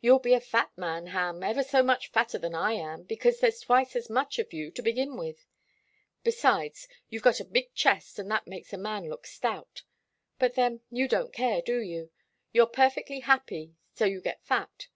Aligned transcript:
You'll 0.00 0.18
be 0.18 0.34
a 0.34 0.40
fat 0.40 0.72
man, 0.76 1.06
Ham 1.06 1.44
ever 1.44 1.62
so 1.62 1.80
much 1.80 2.10
fatter 2.10 2.38
than 2.38 2.56
I 2.56 2.72
am, 2.72 3.04
because 3.04 3.38
there's 3.38 3.60
twice 3.60 3.94
as 3.94 4.10
much 4.10 4.40
of 4.40 4.52
you, 4.52 4.72
to 4.72 4.82
begin 4.82 5.16
with. 5.16 5.46
Besides, 6.24 6.88
you've 7.08 7.22
got 7.22 7.38
a 7.38 7.44
big 7.44 7.72
chest 7.72 8.18
and 8.18 8.28
that 8.32 8.48
makes 8.48 8.72
a 8.72 8.76
man 8.76 9.08
look 9.08 9.28
stout. 9.28 9.84
But 10.40 10.54
then, 10.56 10.80
you 10.90 11.06
don't 11.06 11.32
care, 11.32 11.62
do 11.62 11.78
you? 11.78 12.10
You're 12.50 12.66
perfectly 12.66 13.20
happy, 13.20 13.76
so 13.94 14.04
you 14.06 14.20
get 14.20 14.42
fat. 14.44 14.88